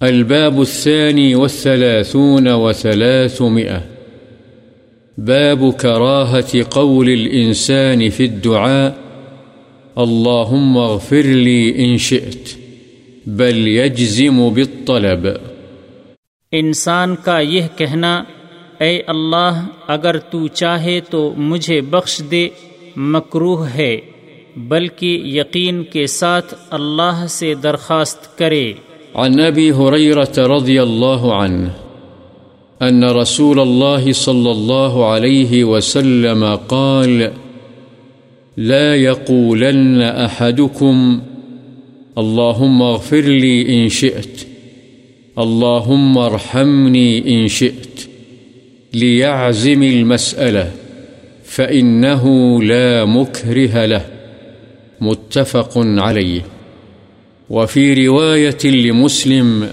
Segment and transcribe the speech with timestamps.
[0.00, 3.78] الباب الثاني والثلاثون وثلاثمئة
[5.18, 8.92] باب كراهة قول الإنسان في الدعاء.
[9.96, 12.58] اللهم اغفر لي إن شئت،
[13.26, 15.26] بل يجزم بالطلب.
[16.52, 18.24] انسان کا یہ کہنا،
[18.80, 22.48] اے اللہ، اگر تو چاہے تو مجھے بخش دے
[22.96, 23.96] مکروح ہے،
[24.56, 28.72] بلکہ یقین کے ساتھ اللہ سے درخواست کرے۔
[29.14, 31.70] عن أبي هريرة رضي الله عنه
[32.82, 37.32] أن رسول الله صلى الله عليه وسلم قال،
[38.56, 41.20] لا يقولن أحدكم،
[42.18, 44.46] اللهم اغفر لي إن شئت،
[45.38, 48.08] اللهم ارحمني إن شئت،
[48.94, 50.70] ليعزم المسألة،
[51.44, 54.06] فإنه لا مكره له.
[55.00, 56.53] متفق عليه.
[57.50, 59.68] وفي رواية لمسلم،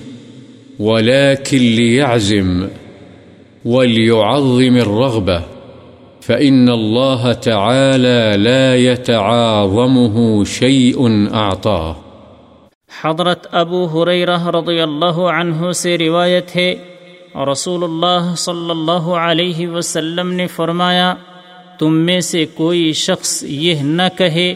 [0.79, 2.67] ولكن ليعزم،
[3.65, 5.41] وليعظم الرغبة،
[6.21, 11.93] فإن الله تعالى لا يتعاظمه شيء أعطاه.
[13.01, 16.75] حضرت ابو حریرہ رضی اللہ عنہ سے روایت ہے،
[17.51, 21.13] رسول اللہ صلی اللہ علیہ وسلم نے فرمایا،
[21.79, 24.55] تم میں سے کوئی شخص یہ نہ کہے،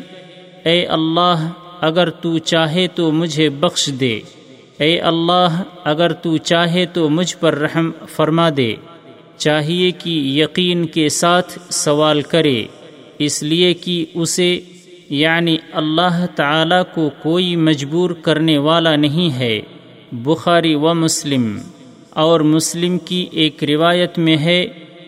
[0.66, 1.49] اے اللہ
[1.86, 4.19] اگر تو چاہے تو مجھے بخش دے۔
[4.80, 8.75] اے اللہ، اگر تو چاہے تو مجھ پر رحم فرما دے۔
[9.38, 12.64] چاہیے کہ یقین کے ساتھ سوال کرے۔
[13.19, 14.59] اس لیے کہ اسے
[15.09, 19.61] یعنی اللہ تعالی کو کوئی مجبور کرنے والا نہیں ہے۔
[20.11, 21.59] بخاری و مسلم۔
[22.09, 24.67] اور مسلم کی ایک روایت میں ہے،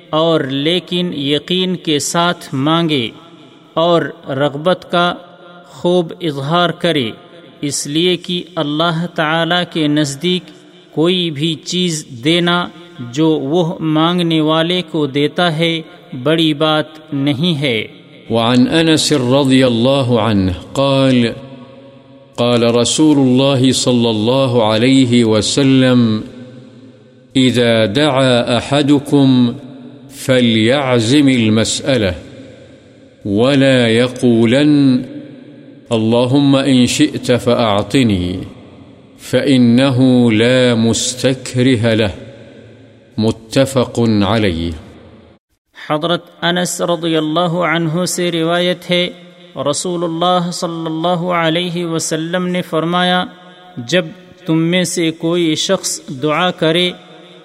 [0.10, 3.10] اور لیکن یقین کے ساتھ مانگے۔
[3.74, 5.16] اور رغبت کا
[5.70, 7.12] خوب اظہار کرے،
[7.62, 10.44] اس لیے کہ اللہ تعالی کے نزدیک
[10.92, 12.68] کوئی بھی چیز دینا
[13.12, 15.82] جو وہ مانگنے والے کو دیتا ہے
[16.24, 17.88] بڑی بات نہیں ہے۔
[18.30, 21.26] وعن أنس رضي الله عنه قال
[22.36, 26.22] قال رسول الله صلى الله عليه وسلم
[27.36, 29.54] إذا دعا أحدكم
[30.12, 32.12] فليعزم المسألة
[33.26, 35.02] ولا يقولن
[35.92, 38.40] اللهم إن شئت فأعطني،
[39.20, 42.10] فإنه لا مستكره له،
[43.18, 44.72] متفق عليه.
[45.90, 49.10] حضرت انس رضی اللہ عنہ سے روایت ہے
[49.70, 53.26] رسول اللہ صلی اللہ علیہ وسلم نے فرمایا،
[53.78, 54.06] جب
[54.46, 56.92] تم میں سے کوئی شخص دعا کرے،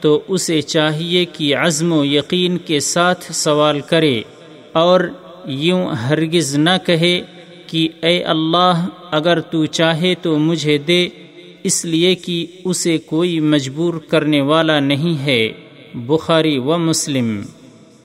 [0.00, 4.22] تو اسے چاہیے کہ عزم و یقین کے ساتھ سوال کرے،
[4.72, 5.00] اور
[5.46, 7.20] یوں ہرگز نہ کہے
[7.72, 11.08] کہ اے اللہ، اگر تو چاہے تو مجھے دے،
[11.64, 15.52] اس لیے کہ اسے کوئی مجبور کرنے والا نہیں ہے،
[15.94, 17.42] بخاری و مسلم۔